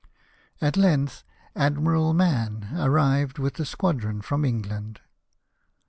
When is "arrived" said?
2.75-3.37